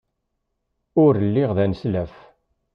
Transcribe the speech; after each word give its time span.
Ul 1.03 1.15
lliɣ 1.27 1.49
d 1.57 1.59
aneslaf. 1.63 2.13